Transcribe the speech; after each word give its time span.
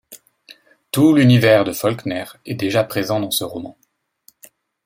Tout 0.89 1.13
l'univers 1.13 1.63
de 1.63 1.73
Faulkner 1.73 2.23
est 2.47 2.55
déjà 2.55 2.83
présent 2.83 3.19
dans 3.19 3.29
ce 3.29 3.43
roman. 3.43 3.77